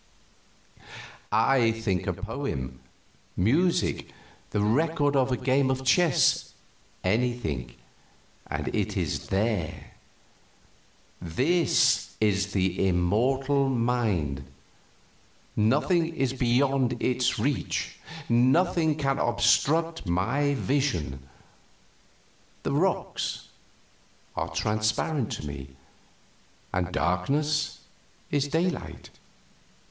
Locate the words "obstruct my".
19.19-20.55